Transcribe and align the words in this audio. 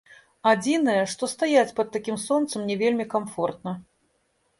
Адзінае, 0.51 0.95
што 1.11 1.29
стаяць 1.33 1.73
пад 1.79 1.91
такім 1.97 2.17
сонцам 2.23 2.65
не 2.71 2.79
вельмі 2.81 3.05
камфортна. 3.13 3.75